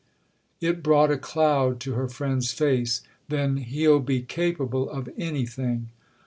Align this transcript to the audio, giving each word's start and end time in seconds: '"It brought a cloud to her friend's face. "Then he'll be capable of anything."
'"It 0.67 0.81
brought 0.81 1.11
a 1.11 1.17
cloud 1.19 1.79
to 1.81 1.93
her 1.93 2.07
friend's 2.07 2.51
face. 2.51 3.03
"Then 3.29 3.57
he'll 3.57 3.99
be 3.99 4.21
capable 4.23 4.89
of 4.89 5.09
anything." 5.15 5.89